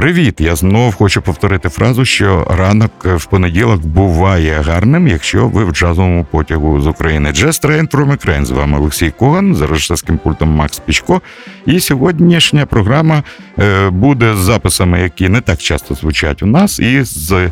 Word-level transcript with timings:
Привіт! 0.00 0.40
Я 0.40 0.56
знов 0.56 0.94
хочу 0.94 1.22
повторити 1.22 1.68
фразу, 1.68 2.04
що 2.04 2.46
ранок 2.50 2.92
в 3.04 3.26
понеділок 3.26 3.86
буває 3.86 4.62
гарним, 4.66 5.08
якщо 5.08 5.48
ви 5.48 5.64
в 5.64 5.72
джазовому 5.72 6.26
потягу 6.30 6.80
з 6.80 6.86
України. 6.86 7.30
Jazz 7.30 7.64
Train 7.64 7.90
from 7.90 8.16
Ukraine. 8.16 8.44
З 8.44 8.50
вами 8.50 8.78
Олексій 8.78 9.10
Коган, 9.10 9.54
за 9.54 9.66
режисерським 9.66 10.18
пультом 10.18 10.50
Макс 10.50 10.78
Пічко. 10.78 11.20
І 11.66 11.80
сьогоднішня 11.80 12.66
програма 12.66 13.22
е, 13.58 13.90
буде 13.90 14.34
з 14.34 14.38
записами, 14.38 15.00
які 15.00 15.28
не 15.28 15.40
так 15.40 15.58
часто 15.58 15.94
звучать 15.94 16.42
у 16.42 16.46
нас, 16.46 16.78
і 16.78 17.02
з 17.02 17.50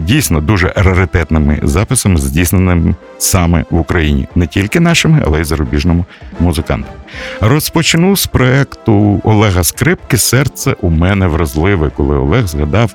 дійсно 0.00 0.40
дуже 0.40 0.72
раритетними 0.76 1.58
записами, 1.62 2.16
здійсненими 2.16 2.94
саме 3.18 3.64
в 3.70 3.78
Україні, 3.78 4.28
не 4.34 4.46
тільки 4.46 4.80
нашими, 4.80 5.22
але 5.26 5.40
й 5.40 5.44
зарубіжними 5.44 6.04
музикантами. 6.40 6.96
Розпочну 7.40 8.16
з 8.16 8.26
проекту 8.26 9.20
Олега 9.24 9.64
Скрипки 9.64 10.18
Серце 10.18 10.76
у 10.80 10.90
мене 10.90 11.26
вразливе, 11.26 11.90
коли 11.96 12.16
Олег 12.16 12.46
згадав. 12.46 12.94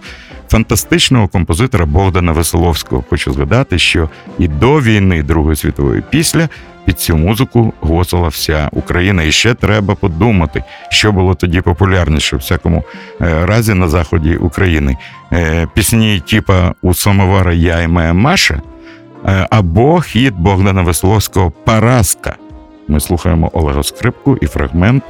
Фантастичного 0.49 1.27
композитора 1.27 1.85
Богдана 1.85 2.31
Веселовського 2.31 3.03
хочу 3.09 3.33
згадати, 3.33 3.79
що 3.79 4.09
і 4.39 4.47
до 4.47 4.81
війни 4.81 5.23
Другої 5.23 5.55
світової 5.55 6.03
після 6.09 6.49
під 6.89 6.99
цю 6.99 7.17
музику 7.17 7.73
гоцала 7.81 8.27
вся 8.27 8.69
Україна. 8.71 9.23
І 9.23 9.31
ще 9.31 9.53
треба 9.53 9.95
подумати, 9.95 10.63
що 10.89 11.11
було 11.11 11.35
тоді 11.35 11.61
популярніше 11.61 12.35
в 12.35 12.39
всякому 12.39 12.83
е, 13.21 13.45
разі 13.45 13.73
на 13.73 13.87
заході 13.87 14.35
України. 14.35 14.97
Е, 15.33 15.67
пісні, 15.73 16.19
типа 16.19 16.73
у 16.81 16.93
самовара 16.93 17.53
Я 17.53 17.81
і 17.81 17.87
моя 17.87 18.13
Маша 18.13 18.61
е, 19.25 19.47
або 19.49 20.01
хід 20.01 20.35
Богдана 20.35 20.81
Весловського 20.81 21.51
Параска. 21.51 22.35
Ми 22.87 22.99
слухаємо 22.99 23.49
Олега 23.53 23.83
Скрипку 23.83 24.37
і 24.41 24.45
фрагмент 24.45 25.03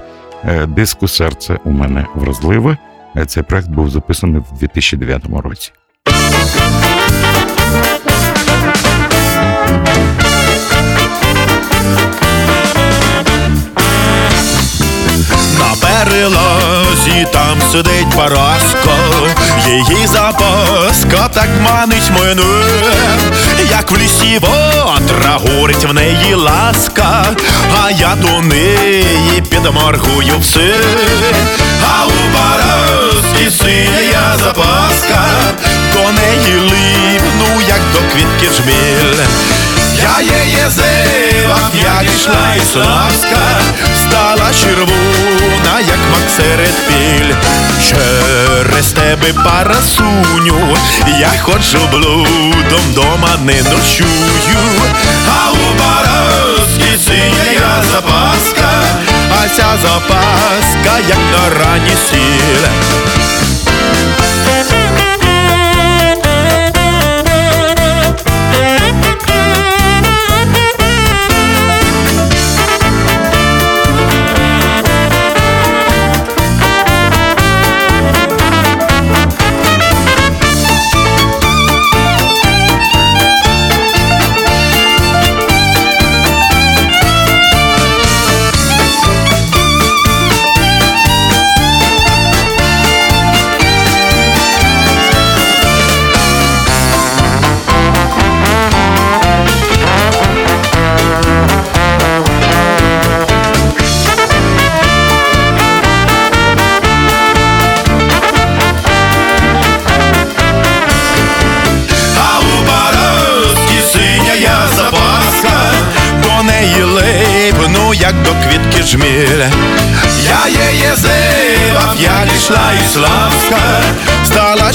диску 0.67 1.07
Серце 1.07 1.59
у 1.63 1.71
мене 1.71 2.05
вразливе. 2.15 2.77
Цей 3.27 3.43
проект 3.43 3.69
був 3.69 3.89
записаний 3.89 4.41
в 4.51 4.59
2009 4.59 5.21
році. 5.43 5.71
Перелазі 15.81 17.27
там 17.31 17.57
сидить 17.71 18.15
Параска, 18.15 18.95
її 19.67 20.07
запаска 20.07 21.29
так 21.33 21.49
манить 21.61 22.11
мене, 22.19 22.43
як 23.69 23.91
в 23.91 23.97
лісі 23.97 24.39
вотра 24.41 25.39
горить 25.45 25.85
в 25.85 25.93
неї 25.93 26.33
ласка, 26.33 27.25
а 27.83 27.91
я 27.91 28.15
до 28.21 28.41
неї 28.41 29.43
підморгую 29.49 30.39
все, 30.41 30.75
а 31.83 32.05
у 32.05 32.11
Параски 32.33 33.51
синя 33.51 34.37
запаска, 34.43 35.25
до 35.93 36.11
неї 36.11 36.59
липну, 36.59 37.61
як 37.67 37.81
до 37.93 37.99
квітки 38.13 38.61
жміль. 38.61 39.25
Я 40.01 40.69
зивав, 40.69 41.71
як 41.73 42.03
ішла 42.15 42.55
і 42.57 42.73
славська, 42.73 43.37
стала 43.95 44.51
червона, 44.61 45.79
як 45.79 45.99
мак 46.11 46.29
серед 46.37 46.73
піль. 46.87 47.33
Через 47.87 48.91
тебе 48.91 49.33
парасуню, 49.43 50.77
я 51.19 51.31
ходжу 51.41 51.79
блудом, 51.91 52.93
дома 52.93 53.29
не 53.43 53.61
ночую, 53.61 54.07
а 55.27 55.51
у 55.51 55.73
Баровській 55.79 56.97
синя 57.05 57.83
запаска, 57.91 58.69
а 59.41 59.47
ця 59.47 59.77
запаска, 59.81 60.99
як 61.07 61.19
на 61.31 61.49
рані 61.49 61.95
сіль. 62.09 62.67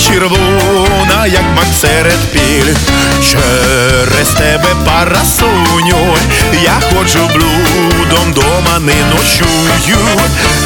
Червона, 0.07 1.27
як 1.27 1.43
мак 1.57 1.67
серед 1.81 2.19
піль. 2.33 2.75
Через 3.23 4.29
тебе 4.29 4.69
парасуню, 4.87 6.17
я 6.63 6.81
ходжу 6.91 7.31
блудом, 7.35 8.33
дома 8.33 8.79
не 8.79 9.05
ночую, 9.05 9.99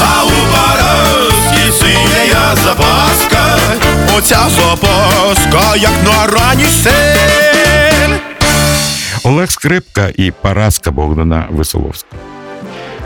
а 0.00 0.24
у 0.24 0.30
паразі 0.52 1.72
синя 1.80 2.56
запаска, 2.64 3.58
оця 4.18 4.40
запаска, 4.56 5.76
як 5.76 5.92
на 6.04 6.26
рані 6.26 6.66
сель. 6.82 8.18
Олег 9.24 9.50
Скрипка 9.50 10.10
і 10.16 10.30
Параска 10.30 10.90
Богдана 10.90 11.46
Веселовського. 11.50 12.27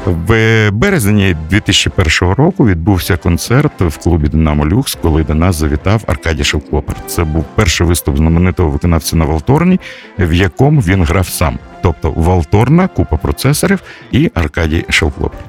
В 0.06 0.70
березні 0.70 1.36
2001 1.50 2.34
року 2.34 2.66
відбувся 2.66 3.16
концерт 3.16 3.80
в 3.80 3.96
клубі 3.96 4.28
Динамо 4.28 4.66
Люкс, 4.66 4.98
коли 5.02 5.24
до 5.24 5.34
нас 5.34 5.56
завітав 5.56 6.02
Аркадій 6.06 6.44
Шевклопер. 6.44 6.96
Це 7.06 7.24
був 7.24 7.44
перший 7.54 7.86
виступ 7.86 8.16
знаменитого 8.16 8.70
виконавця 8.70 9.16
на 9.16 9.24
Валторні, 9.24 9.80
в 10.18 10.32
якому 10.32 10.80
він 10.80 11.04
грав 11.04 11.28
сам. 11.28 11.58
Тобто 11.82 12.10
Валторна, 12.16 12.88
купа 12.88 13.16
процесорів 13.16 13.82
і 14.12 14.30
Аркадій 14.34 14.84
Шевклопер. 14.88 15.40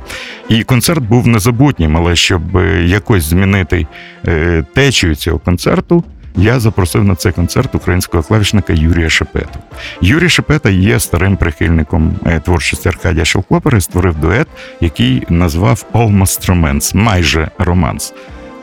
І 0.49 0.63
концерт 0.63 1.03
був 1.03 1.27
незабутнім, 1.27 1.97
але 1.97 2.15
щоб 2.15 2.41
якось 2.83 3.23
змінити 3.23 3.87
е, 4.27 4.63
течію 4.73 5.15
цього 5.15 5.39
концерту 5.39 6.03
я 6.35 6.59
запросив 6.59 7.03
на 7.03 7.15
цей 7.15 7.31
концерт 7.31 7.75
українського 7.75 8.23
клавішника 8.23 8.73
Юрія 8.73 9.09
Шепету. 9.09 9.59
Юрій 10.01 10.29
Шепета 10.29 10.69
є 10.69 10.99
старим 10.99 11.37
прихильником 11.37 12.15
е, 12.25 12.39
творчості 12.39 12.89
Аркадія 12.89 13.25
Шовклопера 13.25 13.77
і 13.77 13.81
створив 13.81 14.15
дует, 14.15 14.47
який 14.81 15.23
назвав 15.29 15.85
Almost 15.93 16.49
Romance, 16.49 16.95
майже 16.95 17.51
романс 17.57 18.13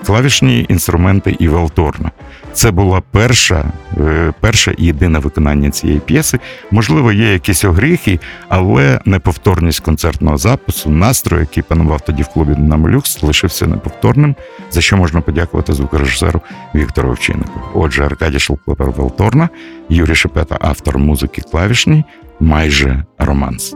клавішні 0.06 0.66
інструменти 0.68 1.36
і 1.38 1.48
Валторна. 1.48 2.10
Це 2.52 2.70
була 2.70 3.02
перша 3.10 3.64
е, 3.98 4.32
перше 4.40 4.74
і 4.78 4.84
єдине 4.84 5.18
виконання 5.18 5.70
цієї 5.70 6.00
п'єси. 6.00 6.38
Можливо, 6.70 7.12
є 7.12 7.32
якісь 7.32 7.64
огріхи, 7.64 8.18
але 8.48 9.00
неповторність 9.04 9.80
концертного 9.80 10.36
запису, 10.36 10.90
настрою, 10.90 11.40
який 11.40 11.62
панував 11.62 12.00
тоді 12.00 12.22
в 12.22 12.28
клубі 12.28 12.54
Намолюкс, 12.58 13.22
лишився 13.22 13.66
неповторним, 13.66 14.34
за 14.70 14.80
що 14.80 14.96
можна 14.96 15.20
подякувати 15.20 15.72
звукорежисеру 15.72 16.40
Віктору 16.74 17.10
Овчиннику. 17.10 17.60
Отже, 17.74 18.04
Аркадій 18.04 18.38
Шелклопер 18.38 18.90
Валторна, 18.90 19.48
Юрій 19.88 20.14
Шепета, 20.14 20.58
автор 20.60 20.98
музики 20.98 21.42
клавішній, 21.50 22.04
майже 22.40 23.04
романс. 23.18 23.74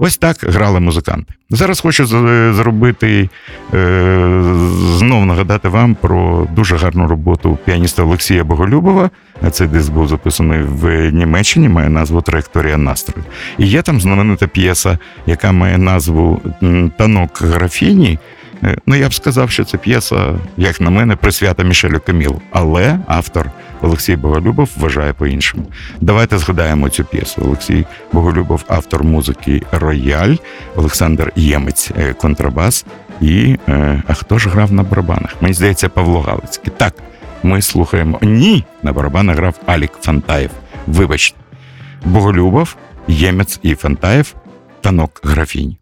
Ось 0.00 0.16
так 0.16 0.36
грали 0.42 0.80
музиканти. 0.80 1.34
Зараз 1.50 1.80
хочу 1.80 2.06
зробити 2.52 3.28
е, 3.74 4.42
знов 4.96 5.26
нагадати 5.26 5.68
вам 5.68 5.94
про 5.94 6.46
дуже 6.56 6.76
гарну 6.76 7.08
роботу 7.08 7.58
піаніста 7.64 8.02
Олексія 8.02 8.44
Боголюбова. 8.44 9.10
Цей 9.50 9.66
диск 9.66 9.92
був 9.92 10.08
записаний 10.08 10.62
в 10.62 11.10
Німеччині, 11.10 11.68
має 11.68 11.88
назву 11.88 12.22
Траєкторія 12.22 12.76
настрою. 12.76 13.24
І 13.58 13.66
є 13.66 13.82
там 13.82 14.00
знаменита 14.00 14.46
п'єса, 14.46 14.98
яка 15.26 15.52
має 15.52 15.78
назву 15.78 16.40
Танок 16.98 17.42
графіні. 17.42 18.18
Е, 18.64 18.76
ну, 18.86 18.94
я 18.96 19.08
б 19.08 19.14
сказав, 19.14 19.50
що 19.50 19.64
це 19.64 19.78
п'єса, 19.78 20.34
як 20.56 20.80
на 20.80 20.90
мене, 20.90 21.16
присвята 21.16 21.62
Мішелю 21.62 22.00
Камілу. 22.06 22.42
Але 22.50 22.98
автор 23.06 23.50
Олексій 23.82 24.16
Боголюбов 24.16 24.70
вважає 24.76 25.12
по-іншому. 25.12 25.64
Давайте 26.00 26.38
згадаємо 26.38 26.88
цю 26.88 27.04
п'єсу. 27.04 27.42
Олексій 27.44 27.84
Боголюбов, 28.12 28.64
автор 28.68 29.04
музики 29.04 29.62
Рояль, 29.72 30.34
Олександр 30.76 31.32
Ємець, 31.36 31.90
е, 31.98 32.12
контрабас. 32.12 32.86
І 33.20 33.56
е, 33.68 34.02
а 34.06 34.14
хто 34.14 34.38
ж 34.38 34.48
грав 34.48 34.72
на 34.72 34.82
барабанах? 34.82 35.36
Мені 35.40 35.54
здається, 35.54 35.88
Павло 35.88 36.20
Галицький. 36.20 36.72
Так, 36.76 36.94
ми 37.42 37.62
слухаємо. 37.62 38.18
Ні, 38.22 38.64
на 38.82 38.92
барабанах 38.92 39.36
грав 39.36 39.54
Алік 39.66 39.92
Фантаєв. 40.00 40.50
Вибачте, 40.86 41.38
Боголюбов, 42.04 42.76
Ємець 43.08 43.60
і 43.62 43.74
Фантаєв 43.74 44.34
танок 44.80 45.20
графінь. 45.24 45.76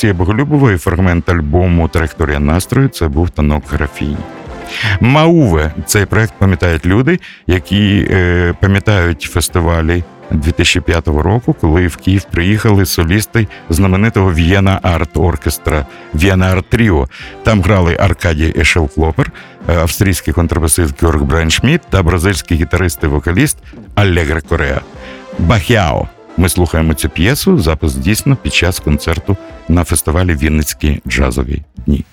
Олексія 0.00 0.14
Боголюбова 0.14 0.78
фрагмент 0.78 1.28
альбому 1.28 1.88
Траєкторія 1.88 2.38
настрою 2.38 2.88
це 2.88 3.08
був 3.08 3.30
танок 3.30 3.62
графіні. 3.70 4.16
Мауве 5.00 5.72
цей 5.86 6.06
проект 6.06 6.34
пам'ятають 6.38 6.86
люди, 6.86 7.18
які 7.46 8.08
е, 8.10 8.54
пам'ятають 8.60 9.22
фестивалі 9.22 10.04
2005 10.30 11.08
року, 11.08 11.56
коли 11.60 11.86
в 11.86 11.96
Київ 11.96 12.24
приїхали 12.24 12.86
солісти 12.86 13.48
знаменитого 13.70 14.32
В'єна 14.32 14.80
Арт 14.82 15.16
Оркестра 15.16 15.86
В'єна 16.14 16.46
Арт 16.46 16.70
Тріо. 16.70 17.08
Там 17.42 17.62
грали 17.62 17.96
Аркадій 18.00 18.54
Ешелклопер, 18.58 19.32
е, 19.68 19.76
австрійський 19.76 20.34
контрабасист 20.34 21.02
Георг 21.02 21.22
Брайншміт 21.22 21.80
та 21.90 22.02
бразильський 22.02 22.56
гітарист 22.56 23.04
і 23.04 23.06
вокаліст 23.06 23.58
Аллегре 23.94 24.40
Кореа. 24.40 24.80
Бахяо. 25.38 26.08
Ми 26.40 26.48
слухаємо 26.48 26.94
цю 26.94 27.08
п'єсу. 27.08 27.58
Запис 27.58 27.94
дійсно 27.94 28.36
під 28.36 28.54
час 28.54 28.80
концерту 28.80 29.36
на 29.68 29.84
фестивалі 29.84 30.34
Вінницькі 30.34 31.00
джазові 31.08 31.62
дні. 31.86 32.04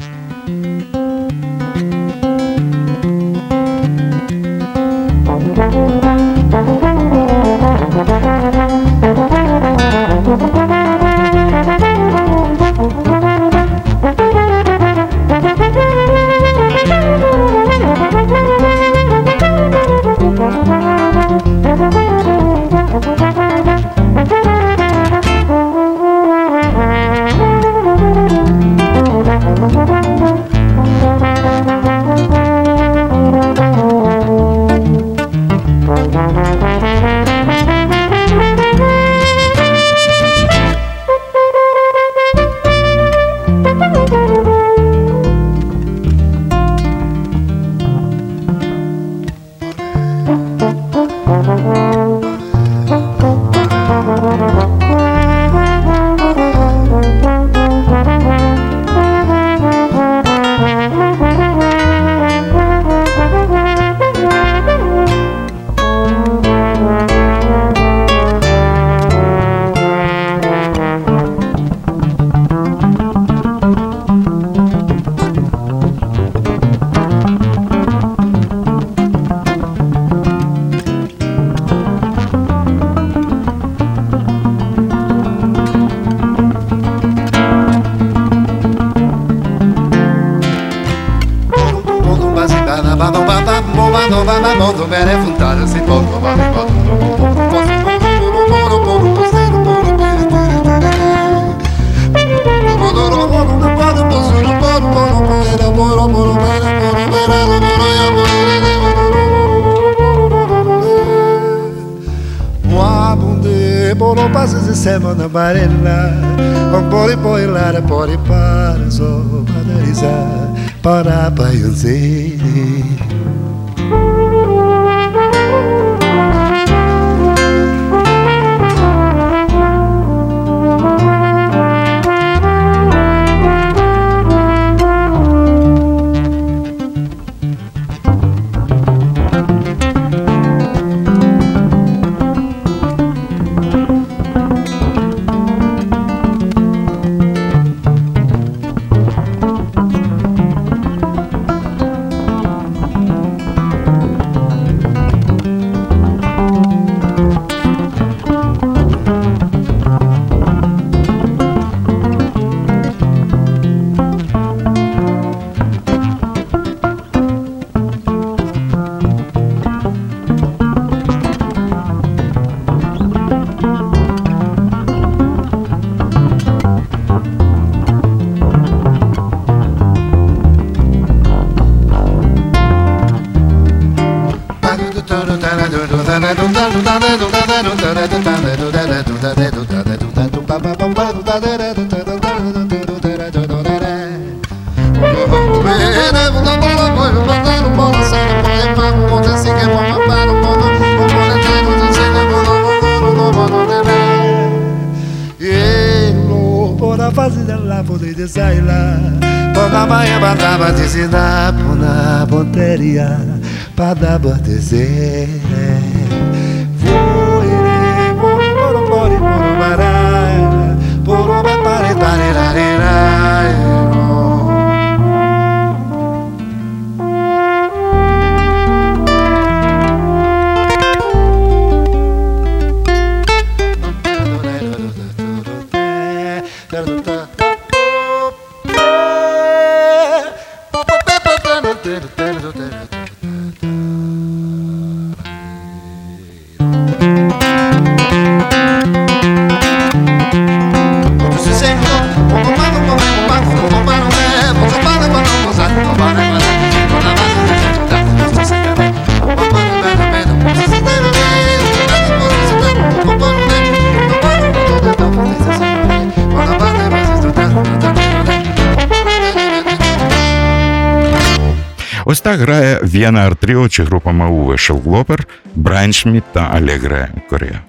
Ось 272.09 272.21
так 272.21 272.39
грає 272.39 272.79
В'єна 272.83 273.27
Артріо 273.27 273.69
чи 273.69 273.83
група 273.83 274.11
Мауве 274.11 274.57
Шелглопер, 274.57 275.27
Брайан 275.55 275.93
Шмідт 275.93 276.25
та 276.33 276.39
Алегре 276.39 277.09
Корея. 277.29 277.61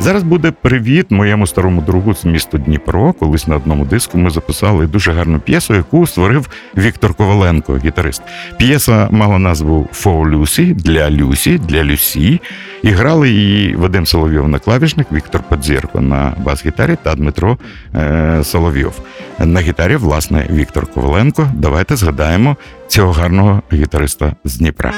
Зараз 0.00 0.22
буде 0.22 0.50
привіт 0.50 1.10
моєму 1.10 1.46
старому 1.46 1.80
другу 1.80 2.14
з 2.14 2.24
міста 2.24 2.58
Дніпро. 2.58 3.12
Колись 3.12 3.46
на 3.46 3.56
одному 3.56 3.84
диску 3.84 4.18
ми 4.18 4.30
записали 4.30 4.86
дуже 4.86 5.12
гарну 5.12 5.40
п'єсу, 5.40 5.74
яку 5.74 6.06
створив 6.06 6.48
Віктор 6.76 7.14
Коваленко, 7.14 7.78
гітарист. 7.84 8.22
П'єса 8.56 9.08
мала 9.10 9.38
назву 9.38 9.88
«For 9.92 10.30
Lucy» 10.30 10.74
для 10.74 11.10
Люсі, 11.10 11.58
для 11.58 11.84
Люсі. 11.84 12.40
І 12.82 12.88
грали 12.88 13.30
її 13.30 13.76
Вадим 13.76 14.06
Соловйов 14.06 14.48
на 14.48 14.58
клавішник, 14.58 15.12
Віктор 15.12 15.42
Подзірко 15.48 16.00
на 16.00 16.34
бас-гітарі 16.38 16.96
та 17.02 17.14
Дмитро 17.14 17.58
е, 17.94 18.40
Соловйов. 18.44 19.00
На 19.38 19.60
гітарі, 19.60 19.96
власне, 19.96 20.46
Віктор 20.50 20.86
Коваленко. 20.86 21.48
Давайте 21.54 21.96
згадаємо 21.96 22.56
цього 22.88 23.12
гарного 23.12 23.62
гітариста 23.72 24.32
з 24.44 24.56
Дніпра. 24.56 24.92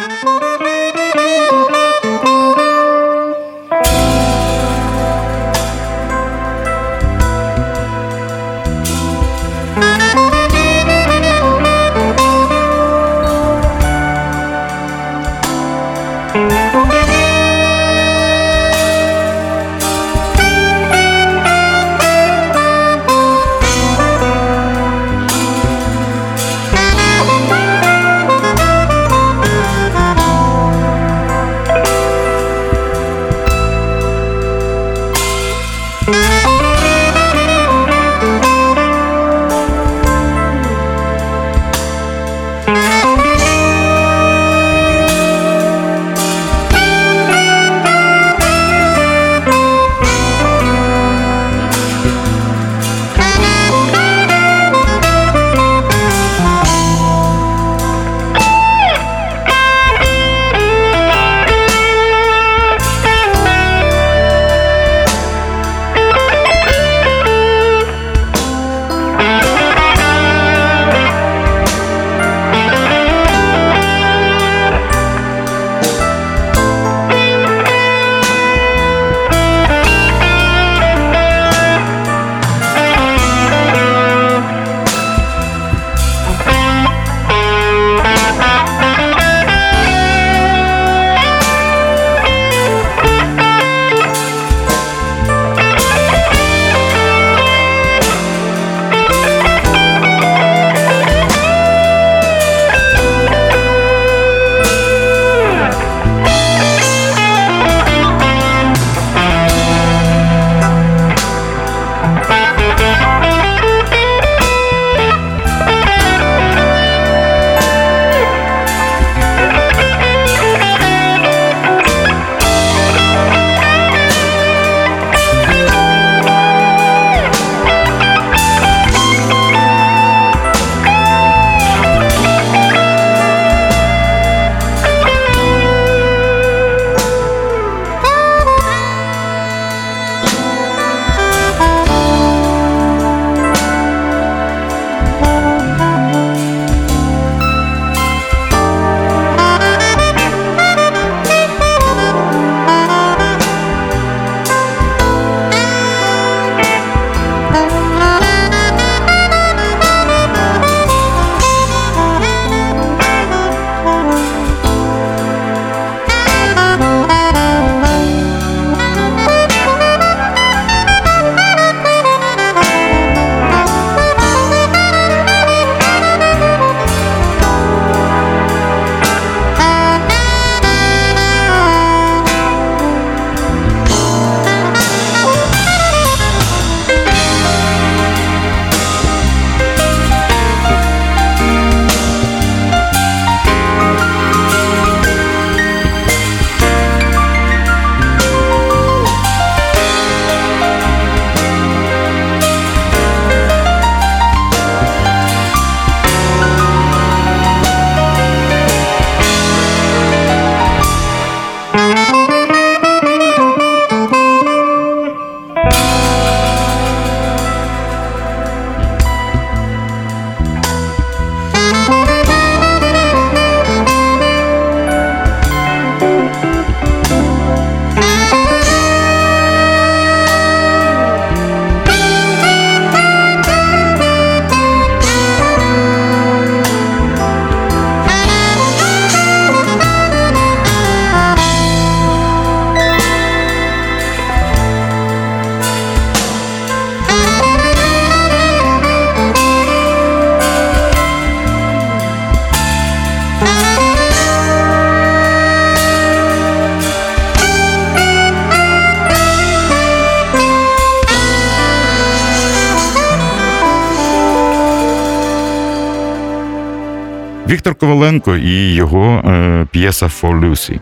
Віктор 267.65 267.79
Коваленко 267.89 268.37
і 268.37 268.75
його 268.75 269.23
е, 269.25 269.67
п'єса 269.71 270.07
«For 270.07 270.41
Lucy». 270.41 270.81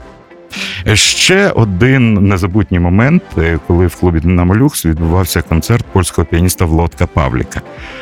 Ще 0.95 1.49
один 1.51 2.14
незабутній 2.14 2.79
момент, 2.79 3.23
е, 3.38 3.59
коли 3.66 3.87
в 3.87 3.97
клубі 3.97 4.21
Динамо 4.21 4.55
відбувався 4.85 5.42
концерт 5.42 5.85
польського 5.92 6.27
піаніста 6.27 6.64
Влодка 6.64 7.07
Павліка. 7.07 7.61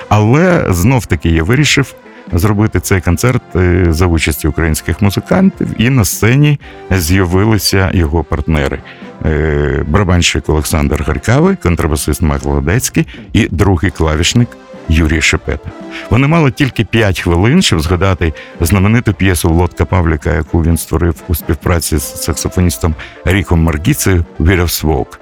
Але 0.08 0.66
знов 0.70 1.06
таки 1.06 1.28
я 1.28 1.42
вирішив 1.42 1.94
зробити 2.32 2.80
цей 2.80 3.00
концерт 3.00 3.42
е, 3.56 3.86
за 3.90 4.06
участі 4.06 4.48
українських 4.48 5.02
музикантів, 5.02 5.68
і 5.78 5.90
на 5.90 6.04
сцені 6.04 6.60
з'явилися 6.90 7.90
його 7.94 8.24
партнери. 8.24 8.78
Е, 9.26 9.84
Барабанщик 9.88 10.48
Олександр 10.48 11.02
Гарькавий, 11.02 11.56
контрабасист 11.56 12.22
Мак 12.22 12.44
Ладецький 12.44 13.06
і 13.32 13.48
другий 13.50 13.90
клавішник 13.90 14.48
Юрій 14.88 15.20
Шепета. 15.20 15.70
Вони 16.10 16.26
мали 16.26 16.50
тільки 16.50 16.84
5 16.84 17.20
хвилин, 17.20 17.62
щоб 17.62 17.80
згадати 17.80 18.32
знамениту 18.60 19.14
п'єсу 19.14 19.48
Влодка 19.48 19.84
Павліка, 19.84 20.34
яку 20.34 20.62
він 20.62 20.76
створив 20.76 21.14
у 21.28 21.34
співпраці 21.34 21.98
з 21.98 22.22
саксофоністом 22.22 22.94
Ріком 23.24 23.62
Маргіцею 23.62 24.24
«Widow's 24.40 24.84
Walk» 24.84 25.18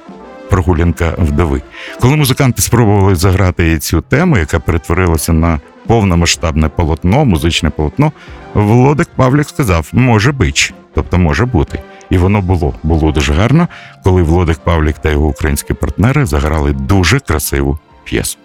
прогулянка 0.51 1.15
вдови. 1.19 1.63
Коли 2.01 2.17
музиканти 2.17 2.63
спробували 2.63 3.15
заграти 3.15 3.79
цю 3.79 4.01
тему, 4.01 4.39
яка 4.39 4.59
перетворилася 4.59 5.33
на 5.33 5.61
повномасштабне 5.87 6.69
полотно, 6.69 7.25
музичне 7.25 7.71
полотно, 7.71 8.13
Володик 8.55 9.09
Павлік 9.17 9.49
сказав: 9.49 9.89
може 9.93 10.33
бич, 10.33 10.75
тобто 10.95 11.19
може 11.19 11.47
бути. 11.47 11.83
І 12.11 12.19
воно 12.19 12.41
було 12.41 12.75
було 12.83 13.13
дуже 13.13 13.33
гарно, 13.33 13.69
коли 14.05 14.23
Володик 14.23 14.59
Павлік 14.59 14.99
та 14.99 15.11
його 15.11 15.27
українські 15.27 15.75
партнери 15.75 16.27
заграли 16.27 16.73
дуже 16.73 17.21
красиву 17.21 17.79
п'єсу. 18.05 18.39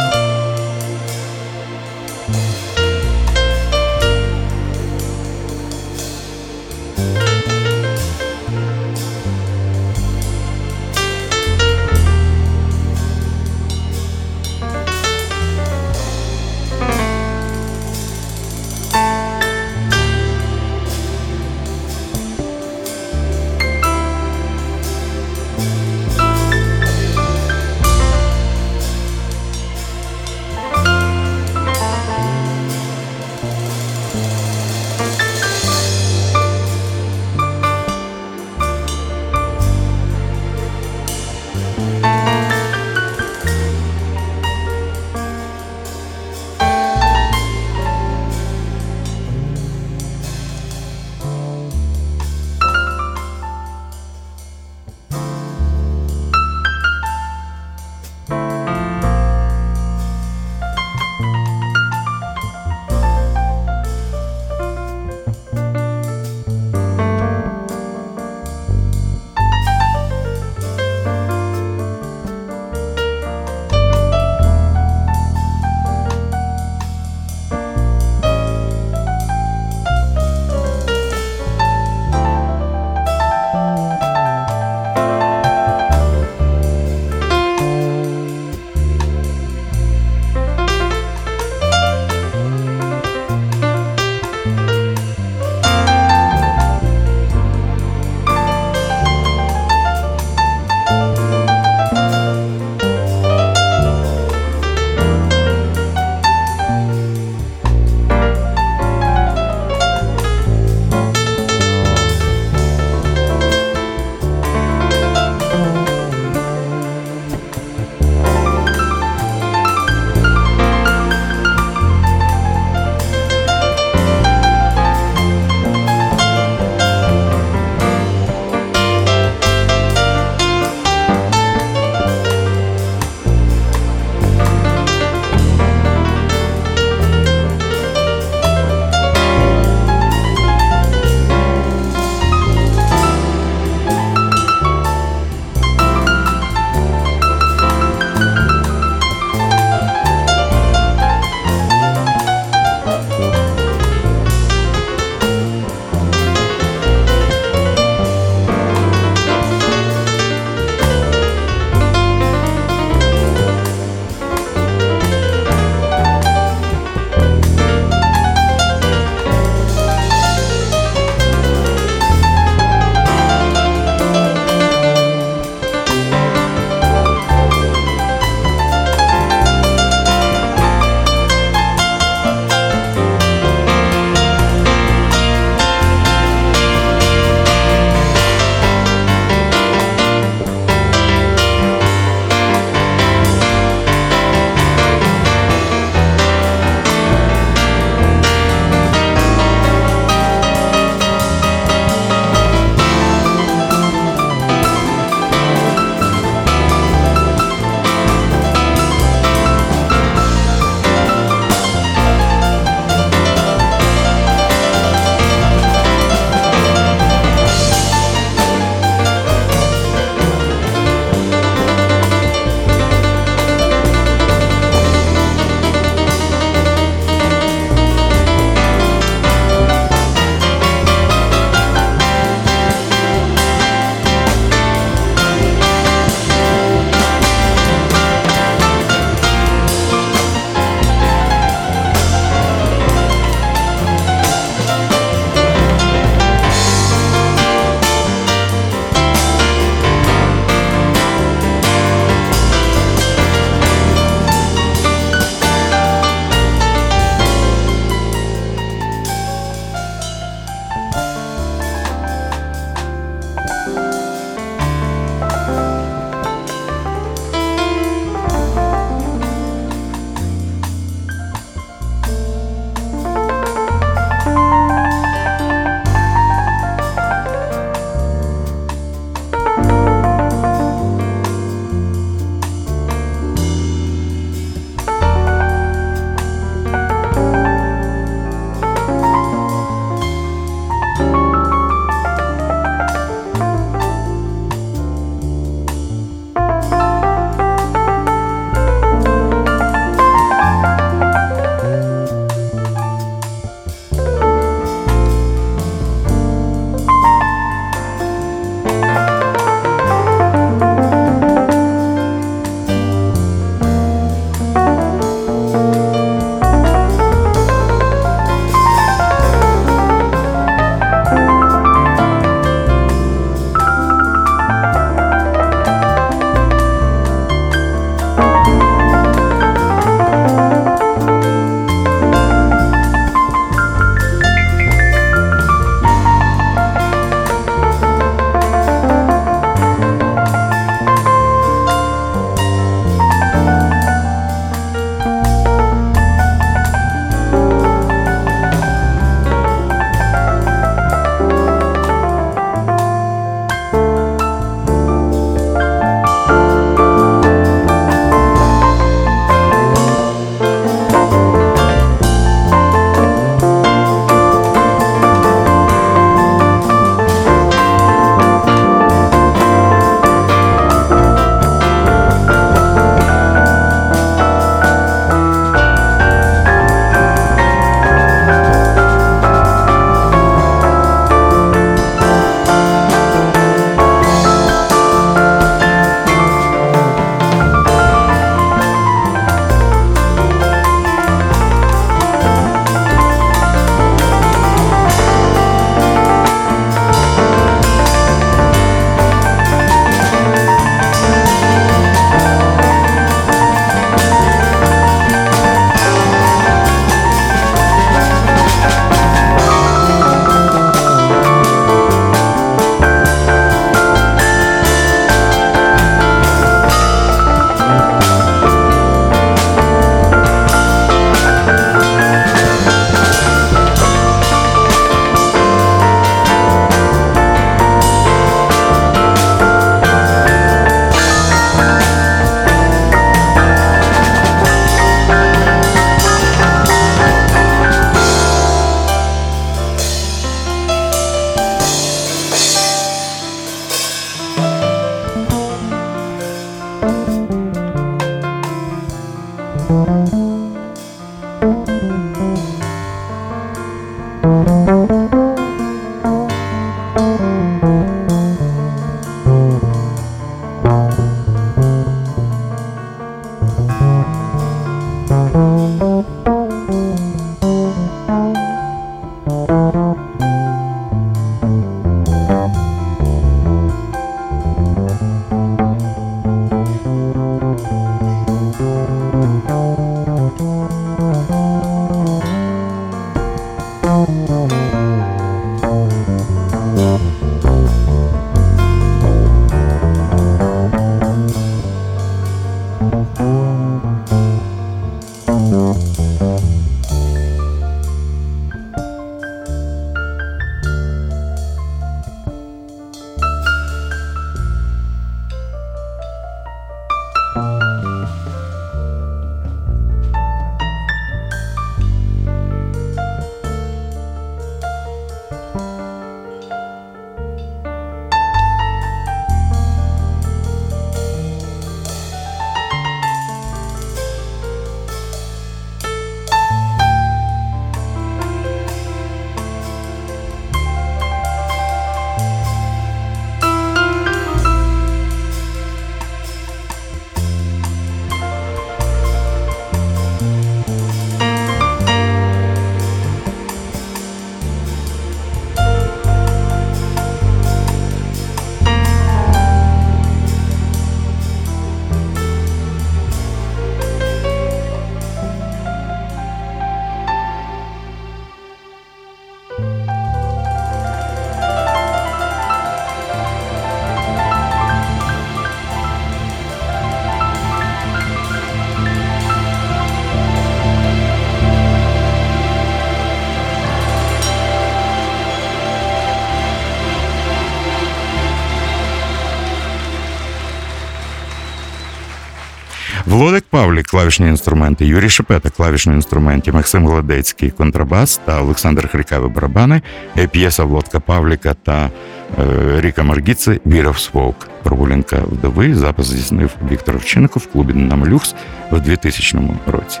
Володик 583.08 583.44
Павлік 583.50 583.86
клавішні 583.86 584.26
інструменти, 584.26 584.86
Юрій 584.86 585.08
Шепета 585.08 585.50
клавішні 585.50 585.92
інструменти, 585.92 586.52
Максим 586.52 586.86
Гладецький 586.86 587.50
контрабас 587.50 588.20
та 588.24 588.42
Олександр 588.42 588.88
Хрикавий 588.88 589.30
барабани, 589.30 589.82
е, 590.16 590.26
п'єса 590.26 590.64
Володка 590.64 591.00
Павліка 591.00 591.54
та 591.54 591.90
е, 592.38 592.80
Ріка 592.80 593.02
Маргіци 593.02 593.60
Віров 593.66 594.08
Вовк. 594.12 594.48
Прогулянка 594.62 595.16
вдови 595.16 595.74
запис 595.74 596.06
здійснив 596.06 596.50
Віктор 596.70 596.96
Овчинников 596.96 597.42
в 597.42 597.52
клубі 597.52 597.72
«Динамо 597.72 598.06
Люкс» 598.06 598.34
в 598.70 598.80
2000 598.80 599.38
році. 599.66 600.00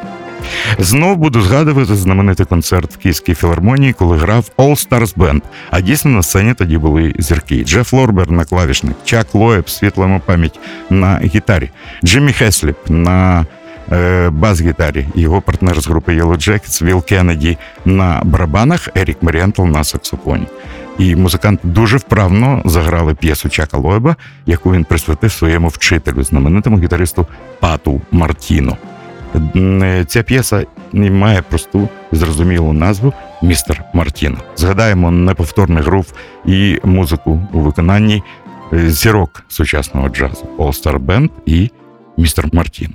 Знов 0.78 1.16
буду 1.16 1.42
згадувати 1.42 1.96
знаменитий 1.96 2.46
концерт 2.46 2.94
в 2.94 2.96
Київській 2.96 3.34
філармонії, 3.34 3.92
коли 3.92 4.18
грав 4.18 4.50
All 4.56 4.88
Stars 4.88 5.14
Band. 5.14 5.42
А 5.70 5.80
дійсно 5.80 6.10
на 6.10 6.22
сцені 6.22 6.54
тоді 6.54 6.78
були 6.78 7.14
зірки. 7.18 7.64
Джеф 7.64 7.92
Лорбер 7.92 8.30
на 8.30 8.44
клавішник, 8.44 8.96
Чак 9.04 9.34
Лоєб, 9.34 9.70
світлому 9.70 10.20
пам'ять 10.26 10.58
на 10.90 11.18
гітарі, 11.18 11.70
Джиммі 12.04 12.32
Хесліп 12.32 12.76
на 12.88 13.46
е, 13.92 14.30
бас-гітарі, 14.30 15.06
його 15.14 15.40
партнер 15.40 15.80
з 15.80 15.86
групи 15.86 16.12
Yellow 16.12 16.36
Jackets 16.36 16.84
Віл 16.84 17.04
Кеннеді 17.04 17.58
на 17.84 18.20
барабанах, 18.24 18.88
Ерік 18.94 19.22
Марієнтал 19.22 19.62
на 19.62 19.84
саксофоні. 19.84 20.46
І 20.98 21.16
музиканти 21.16 21.68
дуже 21.68 21.96
вправно 21.96 22.62
заграли 22.64 23.14
п'єсу 23.14 23.48
Чака 23.48 23.76
Лоеба, 23.76 24.16
яку 24.46 24.72
він 24.72 24.84
присвятив 24.84 25.32
своєму 25.32 25.68
вчителю, 25.68 26.22
знаменитому 26.22 26.78
гітаристу 26.78 27.26
Пату 27.60 28.00
Мартіно. 28.10 28.76
Е, 29.34 30.04
ця 30.08 30.22
п'єса 30.22 30.66
має 30.92 31.42
просту 31.42 31.88
зрозумілу 32.12 32.72
назву 32.72 33.12
Містер 33.42 33.84
Мартіно. 33.94 34.36
Згадаємо 34.56 35.10
неповторний 35.10 35.82
грув 35.82 36.12
і 36.46 36.78
музику 36.84 37.40
у 37.52 37.60
виконанні 37.60 38.22
е, 38.72 38.90
зірок 38.90 39.42
сучасного 39.48 40.08
джазу 40.08 40.46
All 40.58 40.82
Star 40.82 40.98
Band 40.98 41.30
і 41.46 41.70
Містер 42.16 42.48
Мартін. 42.52 42.94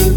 you. 0.00 0.13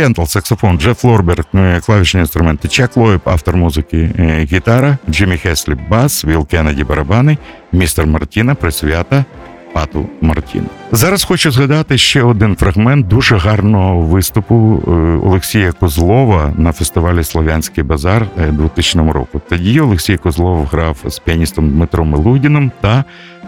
Марієнтал, 0.00 0.26
саксофон, 0.26 0.78
Джеф 0.78 1.04
Лорбер, 1.04 1.44
е, 1.54 1.80
клавішні 1.80 2.20
інструменти, 2.20 2.68
Чак 2.68 2.96
Лоїб, 2.96 3.20
автор 3.24 3.56
музики, 3.56 4.10
е, 4.18 4.46
гітара, 4.52 4.98
Джиммі 5.10 5.36
Хесліп, 5.36 5.76
бас, 5.88 6.24
Віл 6.24 6.46
Кеннеді, 6.46 6.84
барабани, 6.84 7.38
містер 7.72 8.06
Мартіно, 8.06 8.54
присвята 8.54 9.24
Пату 9.72 10.08
Мартіно. 10.20 10.66
Зараз 10.92 11.24
хочу 11.24 11.50
згадати 11.50 11.98
ще 11.98 12.22
один 12.22 12.56
фрагмент 12.56 13.08
дуже 13.08 13.36
гарного 13.36 14.00
виступу 14.00 14.82
е, 14.86 14.90
Олексія 15.26 15.72
Козлова 15.72 16.54
на 16.58 16.72
фестивалі 16.72 17.24
Слов'янський 17.24 17.84
базар 17.84 18.26
е, 18.38 18.46
2000 18.46 19.12
року. 19.12 19.40
Тоді 19.48 19.80
Олексій 19.80 20.16
Козлов 20.16 20.64
грав 20.72 20.96
з 21.06 21.18
піаністом 21.18 21.70
Дмитром 21.70 22.08
Ілугдіним 22.08 22.72
та 22.80 23.04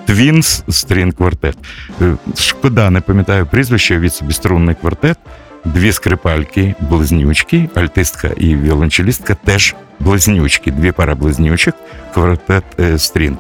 Twins 0.07 0.65
String 0.69 1.13
Quartet. 1.13 1.57
Е, 2.03 2.15
Шкода, 2.37 2.91
не 2.91 3.01
пам'ятаю 3.01 3.47
прізвище 3.47 3.99
від 3.99 4.15
собі 4.15 4.33
струнний 4.33 4.75
квартет. 4.75 5.19
Дві 5.65 5.93
скрипальки, 5.93 6.75
близнючки, 6.81 7.69
альтистка 7.75 8.29
і 8.37 8.57
віолончелістка 8.57 9.35
теж 9.35 9.75
близнючки, 10.01 10.71
дві 10.71 10.93
пара 10.93 11.15
близнючок, 11.15 11.75
квартет 12.15 12.65
е, 12.81 12.99
string 12.99 13.37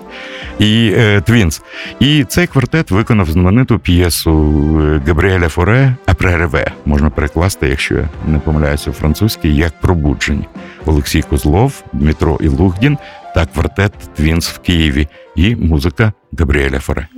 і 0.58 0.92
е, 0.96 1.20
Twins. 1.20 1.62
І 2.00 2.24
цей 2.24 2.46
квартет 2.46 2.90
виконав 2.90 3.30
знамениту 3.30 3.78
п'єсу 3.78 4.30
е, 4.82 5.00
Габріеля 5.06 5.48
Форе 5.48 5.96
Après 6.06 6.34
un 6.34 6.45
rêve. 6.45 6.72
Можна 6.84 7.10
перекласти, 7.10 7.68
якщо 7.68 7.94
я 7.94 8.08
не 8.26 8.38
помиляюся 8.38 8.90
у 8.90 8.92
французькій, 8.92 9.56
як 9.56 9.80
пробудження. 9.80 10.46
Олексій 10.86 11.22
Козлов, 11.22 11.84
Дмитро 11.92 12.38
Ілугдін 12.40 12.98
та 13.34 13.46
квартет 13.46 13.92
Twins 14.16 14.48
в 14.48 14.58
Києві 14.58 15.08
і 15.36 15.56
музика 15.56 16.12
Габріеля 16.38 16.80
Форе. 16.80 17.08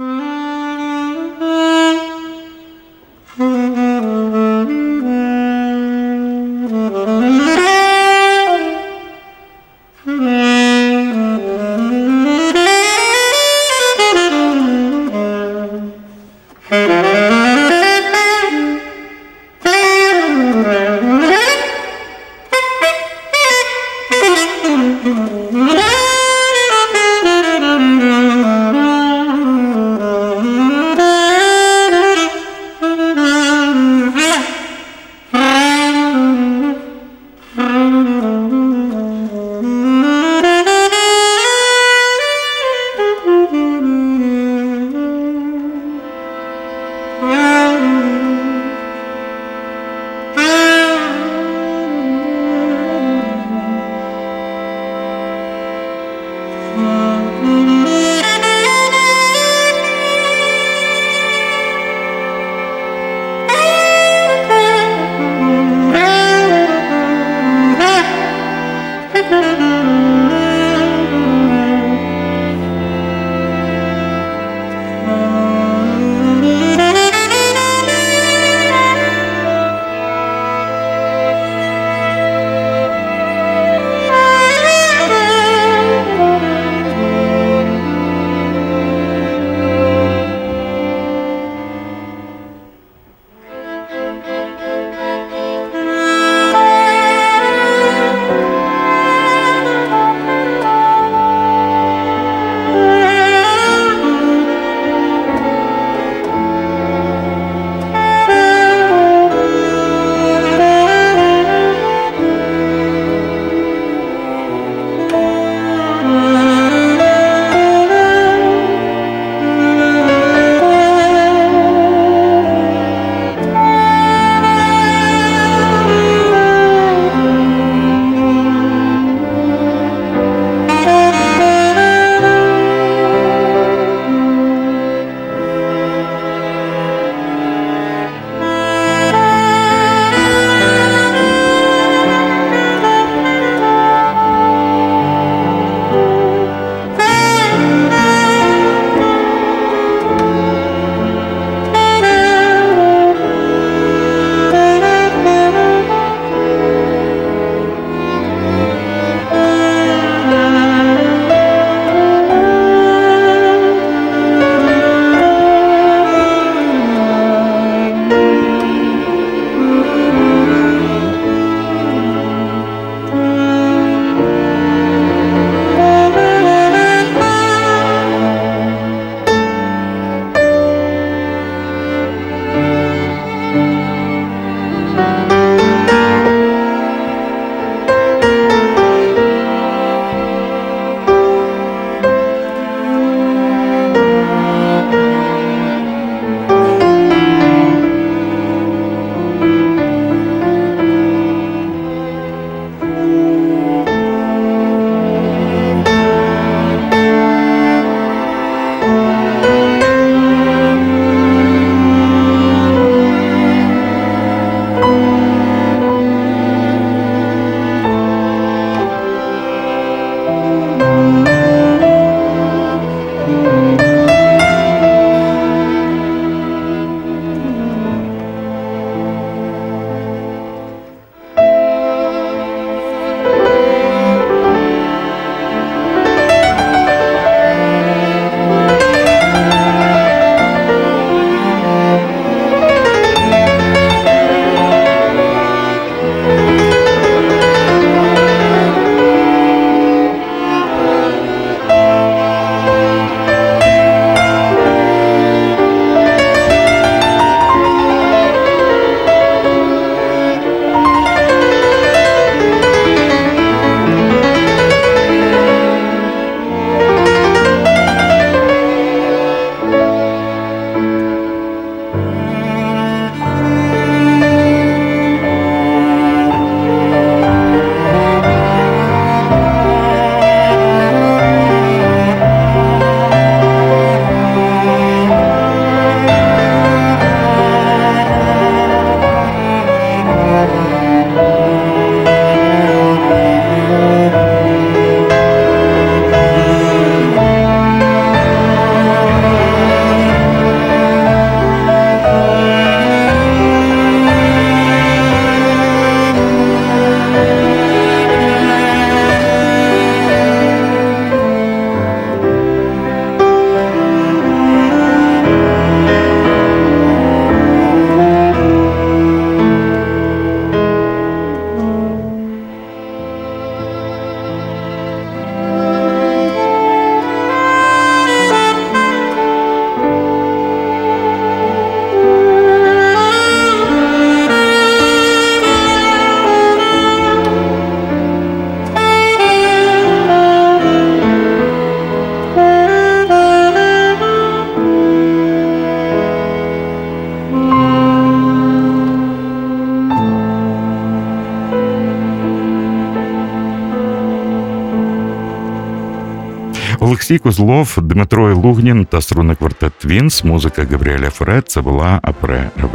Козлов, 357.24 357.78
Дмитро 357.82 358.34
Ілугдін 358.34 358.84
та 358.84 359.00
струнний 359.00 359.36
квартет 359.36 359.72
Twins, 359.78 360.24
музика 360.24 360.66
Габріеля 360.70 361.10
Форе. 361.10 361.48
Це 361.48 361.60
була 361.60 362.00
Après 362.02 362.50
un 362.60 362.63
rêve. 362.63 362.70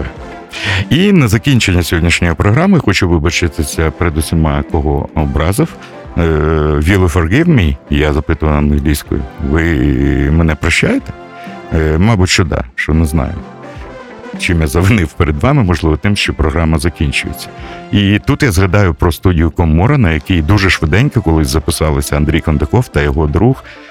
І 0.89 1.11
на 1.11 1.27
закінчення 1.27 1.83
сьогоднішньої 1.83 2.33
програми 2.33 2.79
хочу 2.79 3.09
вибачитися 3.09 3.91
перед 3.91 4.17
усіма, 4.17 4.63
кого 4.71 5.09
образив. 5.15 5.75
Е, 6.17 6.21
Will 6.21 6.99
you 6.99 7.13
forgive 7.13 7.47
me? 7.47 7.75
Я 7.89 8.13
запитую 8.13 8.51
англійською. 8.51 9.21
Ви 9.49 9.61
мене 10.31 10.55
прощаєте? 10.55 11.13
Е, 11.73 11.97
Мабуть, 11.97 12.29
що 12.29 12.43
да, 12.43 12.63
що 12.75 12.93
не 12.93 13.05
знаю. 13.05 13.33
Чим 14.39 14.61
я 14.61 14.67
завинив 14.67 15.07
перед 15.13 15.43
вами, 15.43 15.63
можливо, 15.63 15.97
тим, 15.97 16.15
що 16.15 16.33
програма 16.33 16.79
закінчується. 16.79 17.47
І 17.91 18.19
тут 18.25 18.43
я 18.43 18.51
згадаю 18.51 18.93
про 18.93 19.11
студію 19.11 19.51
Комора, 19.51 19.97
на 19.97 20.11
якій 20.11 20.41
дуже 20.41 20.69
швиденько 20.69 21.21
колись 21.21 21.47
записалися 21.47 22.17
Андрій 22.17 22.41
Кондаков 22.41 22.87
та 22.87 23.01
його 23.01 23.27
друг, 23.27 23.63
е, 23.63 23.88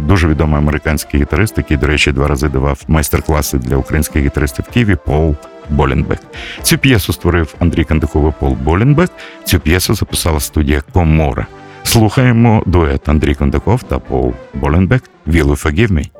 дуже 0.00 0.28
відомий 0.28 0.58
американський 0.58 1.20
гітарист, 1.20 1.58
який, 1.58 1.76
до 1.76 1.86
речі, 1.86 2.12
два 2.12 2.28
рази 2.28 2.48
давав 2.48 2.82
майстер-класи 2.88 3.58
для 3.58 3.76
українських 3.76 4.24
гітаристів 4.24 4.64
в 4.68 4.72
Києві 4.72 4.96
Пол 5.06 5.34
Болінбек. 5.70 6.18
Цю 6.62 6.78
п'єсу 6.78 7.12
створив 7.12 7.54
Андрій 7.58 7.84
Кандихов 7.84 8.28
і 8.28 8.40
Пол 8.40 8.52
Болінбек. 8.52 9.10
Цю 9.44 9.60
п'єсу 9.60 9.94
записала 9.94 10.40
студія 10.40 10.82
Комора. 10.92 11.46
Слухаємо 11.82 12.62
дует 12.66 13.08
Андрій 13.08 13.34
Кондаков 13.34 13.82
та 13.82 13.98
Пол 13.98 14.34
Боленбек 14.54 15.02
«Will 15.26 15.46
you 15.46 15.66
forgive 15.66 15.92
me?» 15.92 16.15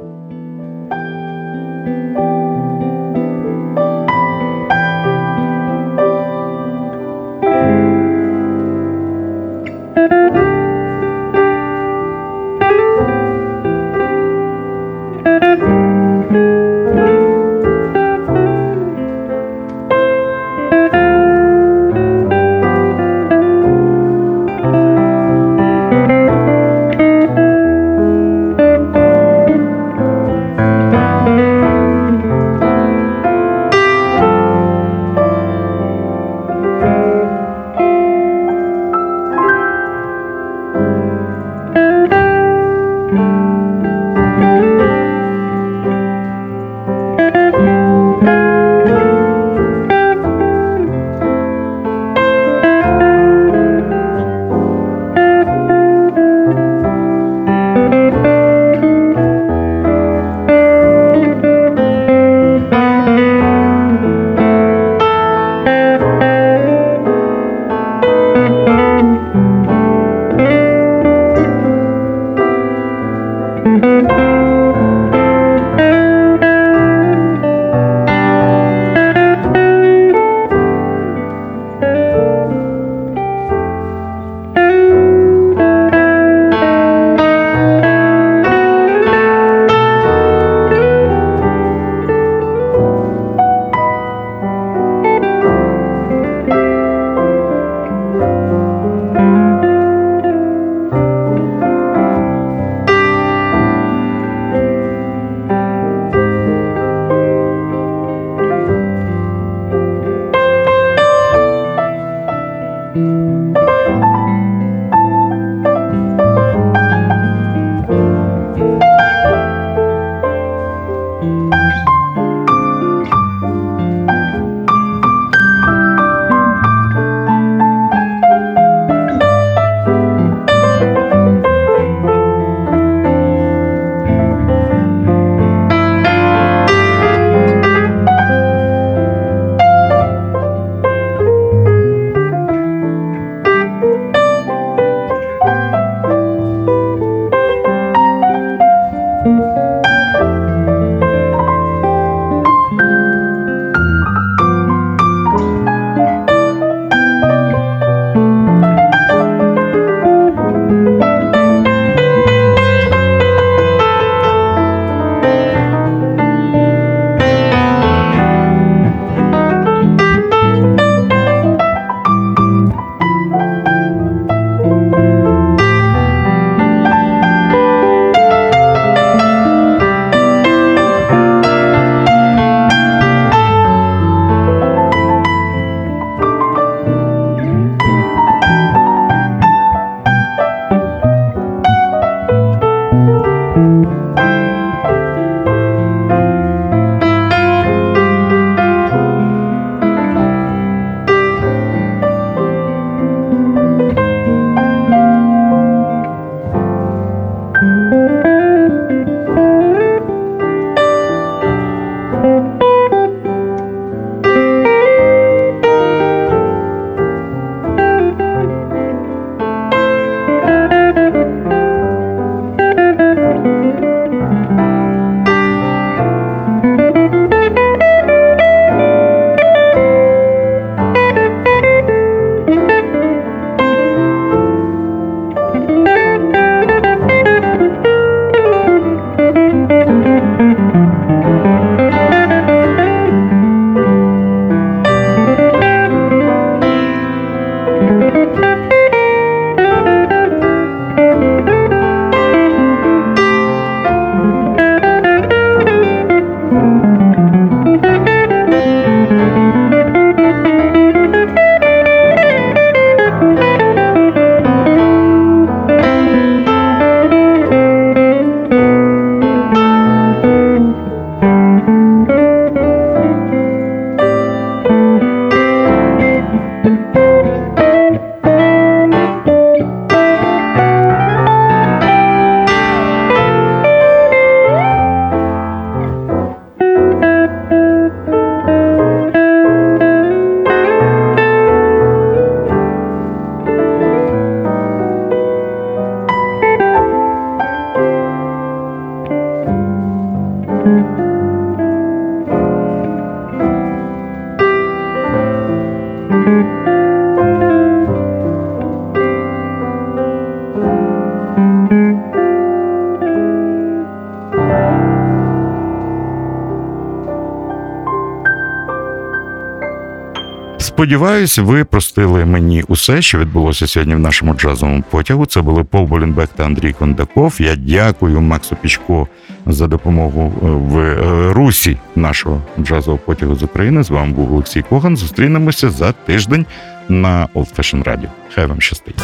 Сподіваюсь, 320.86 321.38
ви 321.38 321.64
простили 321.64 322.24
мені 322.24 322.62
усе, 322.68 323.02
що 323.02 323.18
відбулося 323.18 323.66
сьогодні 323.66 323.94
в 323.94 323.98
нашому 323.98 324.34
джазовому 324.34 324.84
потягу. 324.90 325.26
Це 325.26 325.42
були 325.42 325.64
Пол 325.64 325.84
Болінбек 325.84 326.30
та 326.36 326.44
Андрій 326.44 326.72
Кондаков. 326.72 327.36
Я 327.38 327.56
дякую 327.56 328.20
Максу 328.20 328.56
Пічко 328.56 329.08
за 329.46 329.66
допомогу 329.66 330.34
е, 330.42 330.46
в 330.46 330.78
е, 330.78 331.32
русі 331.32 331.78
нашого 331.96 332.42
джазового 332.60 332.98
потягу 333.06 333.34
з 333.34 333.42
України. 333.42 333.82
З 333.82 333.90
вами 333.90 334.12
був 334.12 334.32
Олексій 334.32 334.62
Коган. 334.62 334.96
Зустрінемося 334.96 335.70
за 335.70 335.92
тиждень 335.92 336.46
на 336.88 337.28
Old 337.34 337.56
Fashion 337.58 337.84
Radio. 337.84 338.08
Хай 338.34 338.46
вам 338.46 338.60
щастить. 338.60 338.96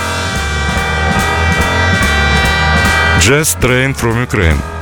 Jazz 3.20 3.56
Train 3.62 4.02
from 4.02 4.26
Ukraine. 4.26 4.81